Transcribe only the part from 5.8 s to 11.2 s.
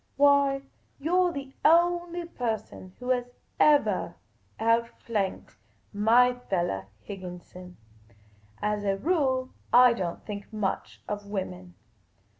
my fellah, Higginson. As a rule I don't think much